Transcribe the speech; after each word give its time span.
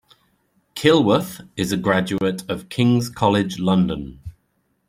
Kilworth 0.73 1.47
is 1.55 1.71
a 1.71 1.77
graduate 1.77 2.41
of 2.49 2.69
King's 2.69 3.07
College 3.07 3.59
London. 3.59 4.19